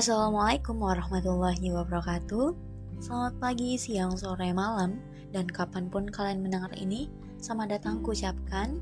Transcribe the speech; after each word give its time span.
Assalamualaikum 0.00 0.80
warahmatullahi 0.80 1.76
wabarakatuh 1.76 2.56
Selamat 3.04 3.36
pagi, 3.36 3.76
siang, 3.76 4.16
sore, 4.16 4.48
malam 4.48 4.96
Dan 5.28 5.44
kapan 5.44 5.92
pun 5.92 6.08
kalian 6.08 6.40
mendengar 6.40 6.72
ini 6.72 7.12
Selamat 7.36 7.76
datang 7.76 8.00
kucapkan 8.00 8.80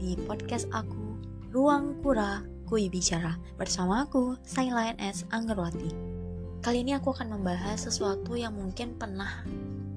Di 0.00 0.16
podcast 0.24 0.64
aku 0.72 1.20
Ruang 1.52 2.00
Kura 2.00 2.40
Kui 2.64 2.88
Bicara 2.88 3.36
Bersama 3.60 4.08
aku, 4.08 4.40
Sailain 4.40 4.96
S. 4.96 5.28
Anggerwati 5.28 5.92
Kali 6.64 6.80
ini 6.80 6.96
aku 6.96 7.12
akan 7.12 7.28
membahas 7.28 7.84
sesuatu 7.84 8.32
yang 8.32 8.56
mungkin 8.56 8.96
pernah 8.96 9.44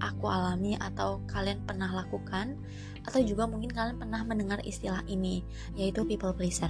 aku 0.04 0.27
alami 0.27 0.75
atau 0.83 1.23
kalian 1.31 1.63
pernah 1.63 1.88
lakukan 1.95 2.59
atau 3.07 3.23
juga 3.23 3.47
mungkin 3.47 3.71
kalian 3.71 3.95
pernah 4.04 4.20
mendengar 4.27 4.59
istilah 4.68 4.99
ini 5.07 5.47
yaitu 5.79 6.04
people 6.04 6.36
pleaser. 6.36 6.69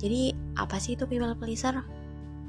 Jadi 0.00 0.32
apa 0.56 0.78
sih 0.78 0.96
itu 0.96 1.04
people 1.10 1.34
pleaser? 1.36 1.84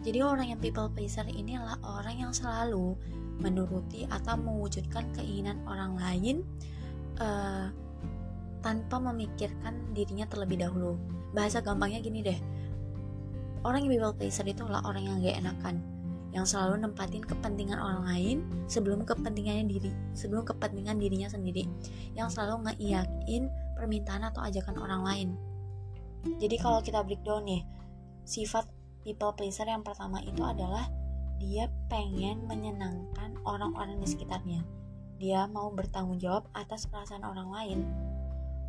Jadi 0.06 0.20
orang 0.24 0.54
yang 0.54 0.60
people 0.62 0.88
pleaser 0.94 1.26
ini 1.28 1.58
adalah 1.58 1.82
orang 1.84 2.16
yang 2.28 2.32
selalu 2.32 2.96
menuruti 3.38 4.06
atau 4.10 4.38
mewujudkan 4.38 5.06
keinginan 5.14 5.62
orang 5.70 5.98
lain 5.98 6.36
uh, 7.22 7.70
tanpa 8.62 8.98
memikirkan 8.98 9.94
dirinya 9.94 10.26
terlebih 10.30 10.62
dahulu. 10.62 10.98
Bahasa 11.34 11.62
gampangnya 11.62 12.02
gini 12.02 12.26
deh, 12.26 12.40
orang 13.62 13.86
yang 13.86 13.92
people 13.98 14.16
pleaser 14.16 14.46
itu 14.48 14.66
adalah 14.66 14.86
orang 14.90 15.06
yang 15.06 15.16
gak 15.22 15.38
enakan, 15.38 15.76
yang 16.34 16.46
selalu 16.46 16.88
nempatin 16.88 17.24
kepentingan 17.26 17.78
orang 17.78 18.02
lain 18.06 18.38
sebelum 18.66 19.06
kepentingannya 19.06 19.66
diri, 19.70 19.92
sebelum 20.18 20.46
kepentingan 20.46 20.98
dirinya 20.98 21.30
sendiri, 21.30 21.66
yang 22.18 22.32
selalu 22.32 22.70
ngeiyakin 22.70 23.50
permintaan 23.78 24.26
atau 24.26 24.42
ajakan 24.46 24.78
orang 24.82 25.02
lain. 25.06 25.30
Jadi 26.42 26.56
kalau 26.58 26.82
kita 26.82 27.06
breakdown 27.06 27.46
nih, 27.46 27.62
sifat 28.26 28.66
people 29.08 29.32
pleaser 29.32 29.64
yang 29.64 29.88
pertama 29.88 30.20
itu 30.28 30.44
adalah 30.44 30.92
dia 31.40 31.72
pengen 31.88 32.44
menyenangkan 32.44 33.40
orang-orang 33.48 34.04
di 34.04 34.08
sekitarnya. 34.12 34.68
Dia 35.16 35.48
mau 35.48 35.72
bertanggung 35.72 36.20
jawab 36.20 36.52
atas 36.52 36.92
perasaan 36.92 37.24
orang 37.24 37.48
lain. 37.48 37.80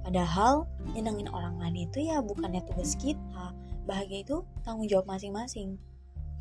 Padahal 0.06 0.70
nyenengin 0.94 1.27
orang 1.34 1.59
lain 1.59 1.91
itu 1.91 2.06
ya 2.06 2.22
bukannya 2.22 2.62
tugas 2.70 2.94
kita. 2.94 3.50
Bahagia 3.83 4.22
itu 4.22 4.47
tanggung 4.62 4.86
jawab 4.86 5.11
masing-masing. 5.11 5.75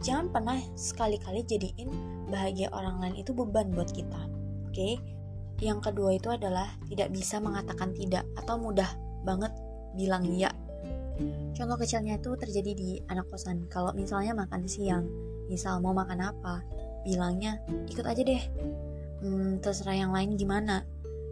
Jangan 0.05 0.29
pernah 0.29 0.61
sekali-kali 0.77 1.41
jadiin 1.41 1.89
bahagia 2.29 2.69
orang 2.69 3.01
lain 3.01 3.15
itu 3.17 3.33
beban 3.33 3.73
buat 3.73 3.89
kita. 3.89 4.21
Oke? 4.69 4.77
Okay? 4.77 4.93
Yang 5.57 5.89
kedua 5.89 6.13
itu 6.13 6.29
adalah 6.29 6.69
tidak 6.85 7.09
bisa 7.09 7.41
mengatakan 7.41 7.97
tidak 7.97 8.29
atau 8.37 8.61
mudah 8.61 8.93
banget 9.25 9.49
bilang 9.97 10.21
ya 10.29 10.53
Contoh 11.57 11.77
kecilnya 11.77 12.21
itu 12.21 12.37
terjadi 12.37 12.71
di 12.77 13.01
anak 13.09 13.27
kosan. 13.33 13.65
Kalau 13.67 13.91
misalnya 13.93 14.37
makan 14.37 14.69
siang, 14.69 15.05
misal 15.49 15.81
mau 15.81 15.95
makan 15.95 16.21
apa, 16.21 16.61
bilangnya 17.01 17.57
ikut 17.89 18.05
aja 18.05 18.21
deh. 18.21 18.43
Hmm, 19.25 19.57
terserah 19.57 19.97
yang 19.97 20.11
lain 20.13 20.37
gimana. 20.37 20.85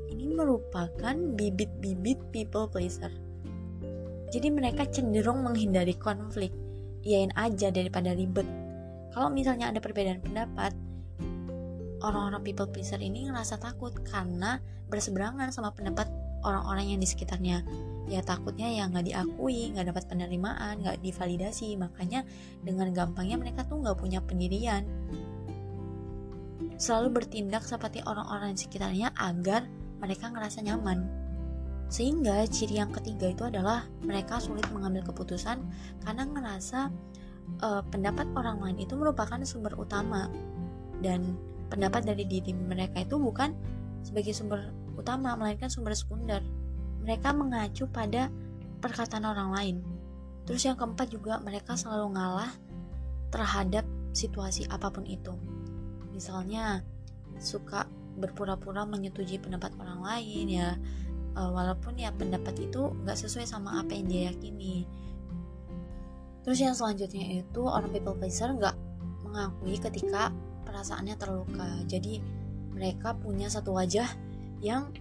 Ini 0.10 0.34
merupakan 0.34 1.16
bibit-bibit 1.38 2.18
people 2.34 2.66
pleaser. 2.70 3.14
Jadi 4.34 4.48
mereka 4.50 4.90
cenderung 4.90 5.46
menghindari 5.46 5.94
konflik, 5.96 6.50
iyain 7.06 7.30
aja 7.38 7.70
daripada 7.70 8.18
ribet. 8.18 8.46
Kalau 9.14 9.30
misalnya 9.32 9.70
ada 9.72 9.80
perbedaan 9.80 10.20
pendapat, 10.20 10.74
orang-orang 12.02 12.42
people 12.42 12.68
pleaser 12.68 13.00
ini 13.00 13.30
ngerasa 13.30 13.62
takut 13.62 13.94
karena 14.04 14.60
berseberangan 14.90 15.50
sama 15.54 15.72
pendapat 15.72 16.10
orang-orang 16.46 16.94
yang 16.94 17.00
di 17.02 17.10
sekitarnya. 17.10 17.66
Ya 18.06 18.22
takutnya 18.22 18.70
ya 18.70 18.86
nggak 18.86 19.10
diakui 19.10 19.74
nggak 19.74 19.90
dapat 19.90 20.06
penerimaan 20.06 20.86
nggak 20.86 21.02
divalidasi. 21.02 21.74
Makanya 21.82 22.22
dengan 22.62 22.94
gampangnya 22.94 23.42
mereka 23.42 23.66
tuh 23.66 23.82
nggak 23.82 23.98
punya 23.98 24.22
pendirian. 24.22 24.86
Selalu 26.78 27.24
bertindak 27.24 27.66
seperti 27.66 28.06
orang-orang 28.06 28.54
di 28.54 28.62
sekitarnya 28.70 29.10
agar 29.18 29.66
mereka 29.98 30.30
ngerasa 30.30 30.62
nyaman. 30.62 31.26
Sehingga 31.90 32.46
ciri 32.46 32.78
yang 32.78 32.94
ketiga 32.94 33.34
itu 33.34 33.44
adalah 33.46 33.90
mereka 34.06 34.38
sulit 34.38 34.66
mengambil 34.70 35.06
keputusan 35.06 35.62
karena 36.06 36.24
ngerasa 36.30 36.90
uh, 37.62 37.82
pendapat 37.90 38.26
orang 38.38 38.62
lain 38.62 38.78
itu 38.86 38.94
merupakan 38.94 39.42
sumber 39.48 39.74
utama. 39.78 40.30
Dan 41.02 41.38
pendapat 41.74 42.06
dari 42.06 42.24
diri 42.30 42.54
mereka 42.54 43.02
itu 43.02 43.18
bukan 43.18 43.54
sebagai 44.06 44.38
sumber 44.38 44.70
utama 44.96 45.36
melainkan 45.36 45.68
sumber 45.70 45.94
sekunder 45.96 46.42
mereka 47.06 47.30
mengacu 47.38 47.86
pada 47.86 48.34
perkataan 48.82 49.30
orang 49.30 49.50
lain. 49.54 49.76
Terus 50.50 50.66
yang 50.66 50.74
keempat 50.74 51.14
juga 51.14 51.38
mereka 51.38 51.78
selalu 51.78 52.18
ngalah 52.18 52.52
terhadap 53.30 53.86
situasi 54.14 54.66
apa 54.74 54.90
pun 54.90 55.06
itu. 55.06 55.34
Misalnya 56.10 56.82
suka 57.38 57.86
berpura-pura 58.18 58.90
menyetujui 58.90 59.38
pendapat 59.38 59.76
orang 59.78 60.02
lain 60.02 60.46
ya, 60.50 60.70
e, 61.36 61.42
walaupun 61.42 62.00
ya 62.00 62.10
pendapat 62.16 62.58
itu 62.58 62.96
nggak 63.06 63.18
sesuai 63.18 63.46
sama 63.46 63.82
apa 63.86 63.94
yang 63.94 64.06
dia 64.10 64.22
yakini. 64.34 64.90
Terus 66.42 66.62
yang 66.62 66.74
selanjutnya 66.78 67.42
itu 67.42 67.62
orang 67.66 67.90
people 67.94 68.18
pleaser 68.18 68.54
nggak 68.54 68.78
mengakui 69.26 69.78
ketika 69.78 70.34
perasaannya 70.66 71.18
terluka. 71.18 71.70
Jadi 71.90 72.22
mereka 72.74 73.18
punya 73.18 73.50
satu 73.50 73.74
wajah 73.76 74.08
yang 74.60 74.92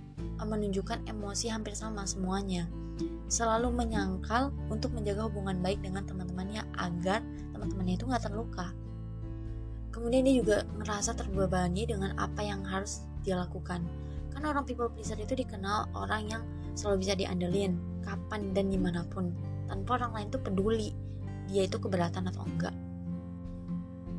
menunjukkan 0.41 1.07
emosi 1.11 1.51
hampir 1.51 1.75
sama 1.75 2.07
semuanya. 2.07 2.71
Selalu 3.27 3.75
menyangkal 3.75 4.55
untuk 4.71 4.95
menjaga 4.95 5.27
hubungan 5.27 5.59
baik 5.59 5.83
dengan 5.83 6.07
teman-temannya 6.07 6.63
agar 6.79 7.21
teman-temannya 7.51 7.95
itu 7.99 8.05
nggak 8.07 8.25
terluka. 8.25 8.71
Kemudian 9.91 10.27
dia 10.27 10.37
juga 10.43 10.57
merasa 10.75 11.15
terbebani 11.15 11.87
dengan 11.87 12.15
apa 12.19 12.43
yang 12.43 12.67
harus 12.67 13.07
dia 13.23 13.39
lakukan. 13.39 13.83
Karena 14.35 14.51
orang 14.51 14.67
people 14.67 14.91
pleaser 14.91 15.19
itu 15.19 15.39
dikenal 15.39 15.91
orang 15.95 16.27
yang 16.27 16.43
selalu 16.75 17.07
bisa 17.07 17.15
diandelin, 17.15 17.79
kapan 18.03 18.51
dan 18.51 18.67
di 18.71 18.79
mana 18.79 19.07
pun, 19.07 19.31
tanpa 19.71 20.03
orang 20.03 20.13
lain 20.19 20.29
tuh 20.35 20.43
peduli 20.43 20.91
dia 21.47 21.67
itu 21.67 21.79
keberatan 21.79 22.27
atau 22.27 22.43
enggak 22.43 22.75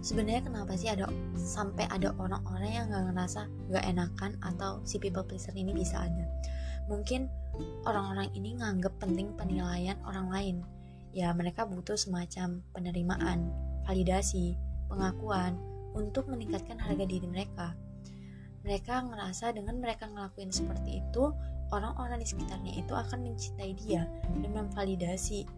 sebenarnya 0.06 0.46
kenapa 0.46 0.78
sih 0.78 0.94
ada 0.94 1.10
sampai 1.34 1.90
ada 1.90 2.14
orang-orang 2.22 2.70
yang 2.70 2.86
nggak 2.94 3.10
ngerasa 3.10 3.50
nggak 3.74 3.86
enakan 3.90 4.32
atau 4.46 4.78
si 4.86 5.02
people 5.02 5.26
pleaser 5.26 5.58
ini 5.58 5.74
bisa 5.74 6.06
ada? 6.06 6.30
Mungkin 6.86 7.26
orang-orang 7.90 8.30
ini 8.38 8.54
nganggep 8.62 8.94
penting 9.02 9.34
penilaian 9.34 9.98
orang 10.06 10.30
lain. 10.30 10.56
Ya 11.10 11.34
mereka 11.34 11.66
butuh 11.66 11.98
semacam 11.98 12.62
penerimaan 12.70 13.50
validasi 13.90 14.54
pengakuan 14.86 15.58
untuk 15.98 16.30
meningkatkan 16.30 16.78
harga 16.78 17.10
diri 17.10 17.26
mereka. 17.26 17.74
Mereka 18.62 19.10
ngerasa 19.10 19.58
dengan 19.58 19.82
mereka 19.82 20.06
ngelakuin 20.06 20.54
seperti 20.54 21.02
itu 21.02 21.34
orang-orang 21.74 22.22
di 22.22 22.28
sekitarnya 22.30 22.78
itu 22.78 22.94
akan 22.94 23.26
mencintai 23.26 23.74
dia 23.74 24.06
dan 24.38 24.52
memvalidasi 24.54 25.50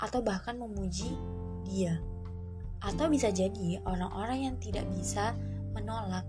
atau 0.00 0.24
bahkan 0.24 0.56
memuji 0.56 1.12
dia 1.68 2.00
atau 2.82 3.06
bisa 3.06 3.30
jadi 3.30 3.78
orang-orang 3.86 4.50
yang 4.50 4.56
tidak 4.58 4.82
bisa 4.90 5.38
menolak 5.70 6.26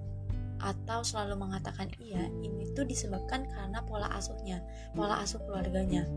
atau 0.64 1.03
selalu 1.03 1.44
mengatakan 1.44 1.91
iya, 2.00 2.31
ini 2.40 2.72
tuh 2.72 2.88
disebabkan 2.88 3.44
karena 3.52 3.84
pola 3.84 4.08
asuhnya, 4.16 4.63
pola 4.96 5.19
asuh 5.19 5.42
keluarganya. 5.44 6.08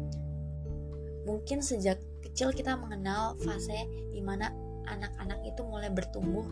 Mungkin 1.26 1.58
sejak 1.58 1.98
kecil 2.22 2.54
kita 2.54 2.78
mengenal 2.78 3.34
fase 3.42 3.90
di 4.14 4.22
mana 4.22 4.54
anak-anak 4.86 5.42
itu 5.42 5.66
mulai 5.66 5.90
bertumbuh 5.90 6.46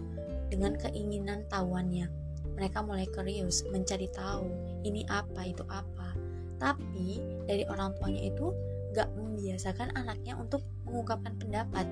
dengan 0.51 0.75
keinginan 0.75 1.47
tahuannya. 1.47 2.11
Mereka 2.59 2.83
mulai 2.83 3.07
curious, 3.15 3.63
mencari 3.71 4.11
tahu 4.11 4.51
ini 4.83 5.07
apa, 5.07 5.47
itu 5.47 5.63
apa. 5.71 6.19
Tapi 6.59 7.23
dari 7.47 7.63
orang 7.71 7.95
tuanya 7.99 8.27
itu 8.27 8.51
gak 8.95 9.11
membiasakan 9.15 9.95
anaknya 9.95 10.39
untuk 10.39 10.63
mengungkapkan 10.87 11.35
pendapat 11.39 11.87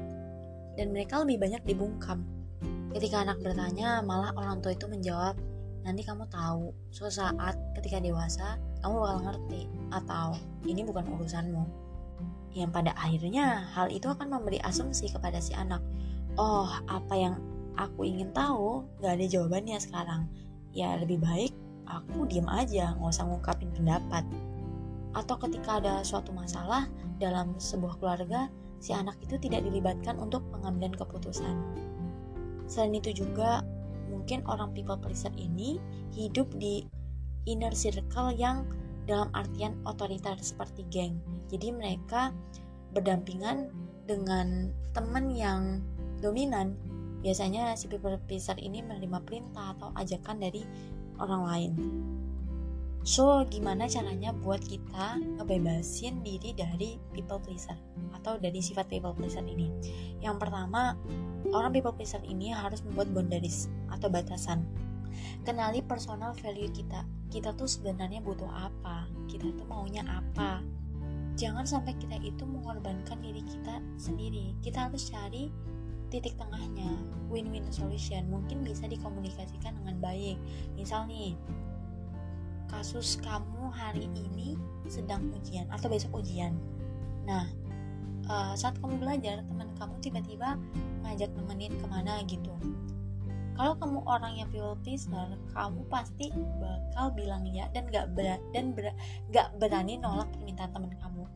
dan 0.78 0.92
mereka 0.92 1.22
lebih 1.22 1.42
banyak 1.42 1.62
dibungkam. 1.64 2.24
Ketika 2.92 3.24
anak 3.24 3.40
bertanya, 3.40 4.04
malah 4.04 4.36
orang 4.36 4.60
tua 4.60 4.76
itu 4.76 4.84
menjawab, 4.84 5.36
nanti 5.82 6.04
kamu 6.04 6.28
tahu, 6.28 6.76
suatu 6.92 7.24
saat 7.24 7.56
ketika 7.80 7.98
dewasa, 7.98 8.60
kamu 8.84 8.94
bakal 9.00 9.18
ngerti, 9.24 9.62
atau 9.90 10.26
ini 10.68 10.84
bukan 10.84 11.08
urusanmu. 11.08 11.64
Yang 12.52 12.70
pada 12.70 12.92
akhirnya, 13.00 13.64
hal 13.72 13.88
itu 13.88 14.12
akan 14.12 14.28
memberi 14.28 14.60
asumsi 14.60 15.08
kepada 15.08 15.40
si 15.40 15.56
anak, 15.56 15.80
oh 16.36 16.68
apa 16.84 17.14
yang 17.16 17.34
aku 17.80 18.04
ingin 18.04 18.28
tahu, 18.36 18.84
gak 19.00 19.16
ada 19.16 19.26
jawabannya 19.26 19.80
sekarang. 19.80 20.28
Ya 20.72 20.96
lebih 21.00 21.20
baik 21.20 21.52
aku 21.92 22.24
diem 22.28 22.48
aja, 22.48 22.96
nggak 22.96 23.12
usah 23.12 23.26
ngungkapin 23.28 23.70
pendapat. 23.76 24.24
Atau 25.12 25.36
ketika 25.44 25.80
ada 25.80 26.00
suatu 26.00 26.32
masalah 26.32 26.88
dalam 27.20 27.56
sebuah 27.60 28.00
keluarga, 28.00 28.48
si 28.82 28.90
anak 28.90 29.14
itu 29.22 29.38
tidak 29.38 29.62
dilibatkan 29.62 30.18
untuk 30.18 30.42
pengambilan 30.50 30.98
keputusan. 30.98 31.54
Selain 32.66 32.98
itu 32.98 33.14
juga 33.14 33.62
mungkin 34.10 34.42
orang 34.50 34.74
people 34.74 34.98
pleaser 34.98 35.30
ini 35.38 35.78
hidup 36.10 36.50
di 36.58 36.82
inner 37.46 37.70
circle 37.70 38.34
yang 38.34 38.66
dalam 39.06 39.30
artian 39.38 39.78
otoriter 39.86 40.34
seperti 40.42 40.82
geng. 40.90 41.22
Jadi 41.46 41.70
mereka 41.70 42.34
berdampingan 42.90 43.70
dengan 44.10 44.74
teman 44.90 45.30
yang 45.30 45.78
dominan 46.18 46.74
biasanya 47.22 47.78
si 47.78 47.86
people 47.86 48.18
pleaser 48.26 48.58
ini 48.58 48.82
menerima 48.82 49.22
perintah 49.22 49.78
atau 49.78 49.94
ajakan 49.94 50.42
dari 50.42 50.66
orang 51.22 51.42
lain 51.46 51.72
So, 53.02 53.42
gimana 53.50 53.90
caranya 53.90 54.30
buat 54.30 54.62
kita 54.62 55.18
ngebebasin 55.18 56.22
diri 56.22 56.54
dari 56.54 57.02
people 57.10 57.42
pleaser 57.42 57.74
atau 58.14 58.38
dari 58.38 58.62
sifat 58.62 58.86
people 58.86 59.10
pleaser 59.10 59.42
ini? 59.42 59.66
Yang 60.22 60.46
pertama, 60.46 60.94
orang 61.50 61.74
people 61.74 61.90
pleaser 61.90 62.22
ini 62.22 62.54
harus 62.54 62.78
membuat 62.86 63.10
boundaries 63.10 63.66
atau 63.90 64.06
batasan. 64.06 64.62
Kenali 65.42 65.82
personal 65.82 66.30
value 66.38 66.70
kita. 66.70 67.02
Kita 67.26 67.50
tuh 67.58 67.66
sebenarnya 67.66 68.22
butuh 68.22 68.46
apa? 68.46 69.10
Kita 69.26 69.50
tuh 69.50 69.66
maunya 69.66 70.06
apa? 70.06 70.62
Jangan 71.34 71.66
sampai 71.66 71.98
kita 71.98 72.22
itu 72.22 72.46
mengorbankan 72.46 73.18
diri 73.18 73.42
kita 73.42 73.82
sendiri. 73.98 74.54
Kita 74.62 74.86
harus 74.86 75.10
cari 75.10 75.50
titik 76.12 76.38
tengahnya, 76.38 76.92
win-win 77.32 77.66
solution. 77.74 78.30
Mungkin 78.30 78.62
bisa 78.62 78.86
dikomunikasikan 78.86 79.74
dengan 79.80 79.98
baik. 79.98 80.36
Misal 80.76 81.08
nih, 81.08 81.34
kasus 82.72 83.20
kamu 83.20 83.68
hari 83.68 84.08
ini 84.16 84.56
sedang 84.88 85.28
ujian 85.36 85.68
atau 85.68 85.92
besok 85.92 86.24
ujian. 86.24 86.56
Nah, 87.28 87.44
uh, 88.26 88.56
saat 88.56 88.80
kamu 88.80 88.96
belajar, 88.96 89.44
teman 89.44 89.68
kamu 89.76 89.94
tiba-tiba 90.00 90.56
ngajak 91.04 91.28
nemenin 91.36 91.76
ke 91.76 91.86
mana 91.86 92.24
gitu. 92.24 92.50
Kalau 93.52 93.76
kamu 93.76 94.00
orang 94.08 94.32
yang 94.40 94.48
people 94.48 94.80
pleaser, 94.80 95.36
kamu 95.52 95.84
pasti 95.92 96.32
bakal 96.32 97.12
bilang 97.12 97.44
ya 97.44 97.68
dan 97.76 97.84
gak 97.92 98.08
ber 98.16 98.40
dan 98.56 98.72
ber 98.72 98.96
gak 99.28 99.52
berani 99.60 100.00
nolak 100.00 100.32
permintaan 100.32 100.72
teman 100.72 100.96
kamu. 100.96 101.28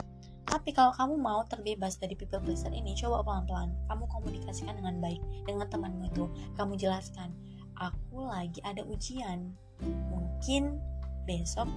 Tapi 0.48 0.72
kalau 0.72 0.96
kamu 0.96 1.14
mau 1.20 1.44
terbebas 1.44 2.00
dari 2.00 2.16
people 2.16 2.40
pleaser 2.40 2.72
ini, 2.72 2.96
coba 2.96 3.20
pelan-pelan. 3.20 3.76
Kamu 3.92 4.08
komunikasikan 4.08 4.78
dengan 4.80 4.96
baik 5.04 5.20
dengan 5.44 5.68
temanmu 5.68 6.08
itu. 6.08 6.24
Kamu 6.56 6.80
jelaskan, 6.80 7.34
aku 7.76 8.24
lagi 8.24 8.64
ada 8.64 8.80
ujian. 8.88 9.52
Mungkin 9.84 10.95
besok 11.26 11.68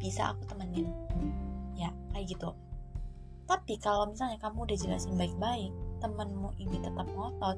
bisa 0.00 0.32
aku 0.32 0.46
temenin. 0.48 0.88
Ya 1.76 1.92
kayak 2.14 2.32
gitu. 2.32 2.54
Tapi 3.46 3.78
kalau 3.78 4.10
misalnya 4.10 4.38
kamu 4.42 4.66
udah 4.66 4.78
jelasin 4.78 5.14
baik-baik 5.14 5.70
temenmu 6.02 6.50
ini 6.58 6.82
tetap 6.82 7.06
ngotot 7.14 7.56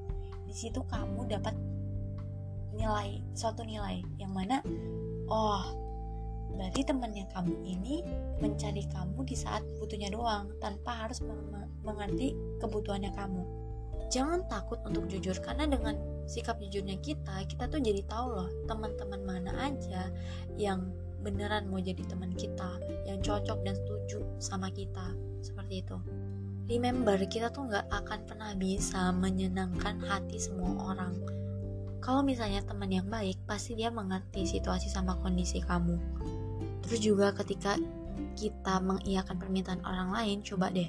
di 0.48 0.54
situ 0.56 0.80
kamu 0.88 1.28
dapat 1.28 1.52
nilai 2.72 3.20
suatu 3.34 3.66
nilai 3.66 4.00
yang 4.16 4.30
mana 4.30 4.62
oh 5.28 5.74
berarti 6.54 6.80
temennya 6.86 7.28
kamu 7.34 7.54
ini 7.66 8.00
mencari 8.40 8.86
kamu 8.88 9.20
di 9.28 9.36
saat 9.36 9.60
butuhnya 9.76 10.08
doang 10.08 10.48
tanpa 10.58 11.06
harus 11.06 11.20
mengerti 11.84 12.34
kebutuhannya 12.58 13.12
kamu. 13.12 13.42
Jangan 14.08 14.48
takut 14.48 14.80
untuk 14.88 15.04
jujur 15.12 15.36
karena 15.44 15.68
dengan 15.68 15.94
sikap 16.24 16.56
jujurnya 16.56 16.96
kita 17.04 17.44
kita 17.44 17.68
tuh 17.68 17.80
jadi 17.80 18.00
tahu 18.08 18.26
loh 18.32 18.48
teman-teman 18.64 19.20
mana 19.20 19.52
aja 19.68 20.08
yang 20.56 20.88
beneran 21.22 21.66
mau 21.68 21.82
jadi 21.82 22.00
teman 22.06 22.30
kita 22.34 22.78
yang 23.06 23.18
cocok 23.20 23.58
dan 23.66 23.74
setuju 23.74 24.22
sama 24.38 24.70
kita. 24.70 25.14
Seperti 25.42 25.82
itu. 25.82 25.96
Remember 26.68 27.16
kita 27.24 27.48
tuh 27.48 27.64
nggak 27.64 27.88
akan 27.88 28.20
pernah 28.28 28.52
bisa 28.52 29.08
menyenangkan 29.16 30.04
hati 30.04 30.36
semua 30.36 30.92
orang. 30.92 31.16
Kalau 32.04 32.20
misalnya 32.20 32.60
teman 32.62 32.92
yang 32.92 33.08
baik 33.08 33.40
pasti 33.48 33.72
dia 33.72 33.88
mengerti 33.88 34.44
situasi 34.44 34.92
sama 34.92 35.16
kondisi 35.18 35.64
kamu. 35.64 35.96
Terus 36.84 37.00
juga 37.00 37.32
ketika 37.32 37.76
kita 38.38 38.78
mengiyakan 38.84 39.36
permintaan 39.40 39.82
orang 39.82 40.14
lain 40.14 40.38
coba 40.44 40.70
deh 40.70 40.88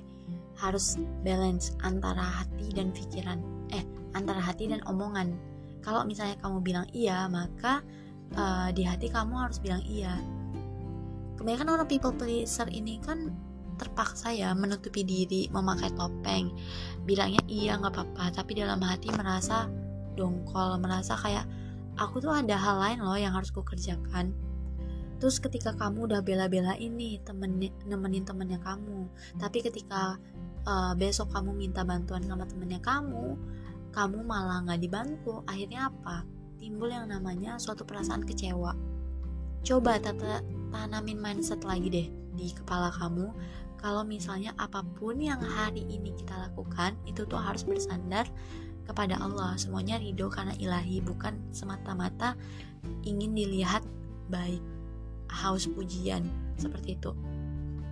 harus 0.59 0.99
balance 1.23 1.73
antara 1.81 2.43
hati 2.43 2.75
dan 2.75 2.91
pikiran. 2.91 3.39
Eh 3.71 3.83
antara 4.13 4.43
hati 4.43 4.67
dan 4.67 4.83
omongan. 4.85 5.33
Kalau 5.79 6.03
misalnya 6.03 6.35
kamu 6.43 6.59
bilang 6.59 6.85
iya 6.91 7.25
maka 7.31 7.79
uh, 8.35 8.69
di 8.73 8.83
hati 8.85 9.07
kamu 9.09 9.33
harus 9.37 9.57
bilang 9.61 9.81
iya. 9.85 10.17
Kebanyakan 11.39 11.79
orang 11.79 11.87
people 11.87 12.13
pleaser 12.13 12.67
ini 12.67 12.99
kan 12.99 13.31
terpaksa 13.79 14.35
ya 14.35 14.51
menutupi 14.51 15.07
diri 15.07 15.47
memakai 15.49 15.95
topeng. 15.95 16.51
Bilangnya 17.07 17.39
iya 17.47 17.79
nggak 17.79 17.95
apa-apa. 17.95 18.35
Tapi 18.35 18.59
dalam 18.59 18.83
hati 18.83 19.07
merasa 19.15 19.71
dongkol 20.19 20.75
merasa 20.83 21.15
kayak 21.15 21.47
aku 21.95 22.19
tuh 22.19 22.35
ada 22.35 22.59
hal 22.59 22.75
lain 22.83 22.99
loh 22.99 23.15
yang 23.15 23.31
harus 23.31 23.55
kukerjakan. 23.55 24.35
Terus 25.19 25.39
ketika 25.39 25.75
kamu 25.75 26.11
udah 26.11 26.21
bela-bela 26.23 26.75
ini 26.79 27.19
temen 27.23 27.59
nemenin 27.87 28.23
temennya 28.23 28.59
kamu 28.63 29.11
tapi 29.35 29.59
ketika 29.59 30.15
uh, 30.63 30.95
besok 30.95 31.27
kamu 31.35 31.55
minta 31.55 31.83
bantuan 31.83 32.23
sama 32.23 32.47
temennya 32.47 32.79
kamu 32.79 33.35
kamu 33.91 34.23
malah 34.23 34.63
nggak 34.63 34.79
dibantu 34.79 35.43
akhirnya 35.43 35.91
apa 35.91 36.23
timbul 36.59 36.91
yang 36.91 37.07
namanya 37.07 37.55
suatu 37.55 37.87
perasaan 37.87 38.27
kecewa. 38.27 38.75
Coba 39.63 39.97
tata, 39.97 40.43
tanamin 40.69 41.19
mindset 41.19 41.63
lagi 41.63 41.87
deh 41.87 42.07
di 42.35 42.51
kepala 42.51 42.91
kamu. 42.91 43.31
Kalau 43.79 44.03
misalnya 44.03 44.51
apa 44.59 44.83
pun 44.99 45.23
yang 45.23 45.39
hari 45.39 45.87
ini 45.87 46.11
kita 46.11 46.35
lakukan 46.51 46.99
itu 47.07 47.23
tuh 47.23 47.39
harus 47.39 47.63
bersandar 47.63 48.27
kepada 48.83 49.15
Allah. 49.23 49.55
Semuanya 49.55 49.95
ridho 49.95 50.27
karena 50.27 50.51
ilahi 50.59 50.99
bukan 50.99 51.39
semata-mata 51.55 52.35
ingin 53.07 53.31
dilihat 53.31 53.87
baik 54.27 54.59
haus 55.31 55.69
pujian 55.71 56.27
seperti 56.59 56.99
itu 56.99 57.15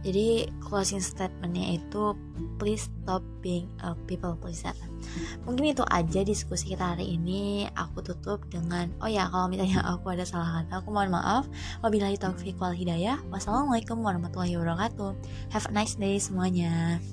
jadi 0.07 0.47
closing 0.63 1.03
statementnya 1.03 1.75
itu 1.75 2.15
please 2.55 2.87
stop 2.87 3.19
being 3.43 3.67
a 3.83 3.91
people 4.07 4.39
pleaser. 4.39 4.71
Mungkin 5.43 5.75
itu 5.75 5.83
aja 5.91 6.23
diskusi 6.23 6.71
kita 6.71 6.95
hari 6.95 7.19
ini. 7.19 7.67
Aku 7.75 7.99
tutup 7.99 8.47
dengan 8.47 8.87
oh 9.03 9.11
ya 9.11 9.27
kalau 9.27 9.51
misalnya 9.51 9.83
aku 9.91 10.15
ada 10.15 10.23
salah 10.23 10.63
kata 10.63 10.79
aku 10.79 10.95
mohon 10.95 11.11
maaf. 11.11 11.43
Wabillahi 11.83 12.15
taufiq 12.15 12.55
wal 12.55 12.71
hidayah. 12.71 13.19
Wassalamualaikum 13.27 13.99
warahmatullahi 13.99 14.55
wabarakatuh. 14.55 15.11
Have 15.51 15.67
a 15.67 15.73
nice 15.75 15.99
day 15.99 16.15
semuanya 16.15 17.03